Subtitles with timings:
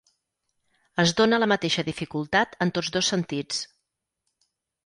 [1.03, 3.61] Es dóna la mateixa dificultat en tots dos sentits.